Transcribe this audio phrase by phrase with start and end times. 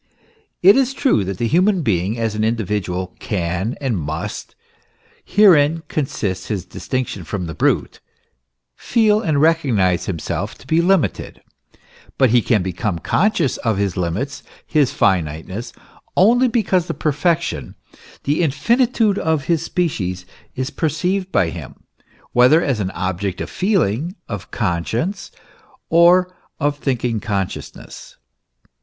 [0.63, 4.55] It is true that the human being, as an individual, can and must
[5.23, 7.99] herein consists his distinction from the brute
[8.75, 11.43] feel and recognise himself to be limited;
[12.17, 15.71] but he can become conscious of his limits, his finiteness,
[16.17, 17.75] only because the perfection,
[18.23, 20.25] the infinitude of his species
[20.55, 21.75] is perceived by him,
[22.31, 25.29] whether as an object of feeling, of conscience,
[25.91, 28.17] or of the thinking consciousness.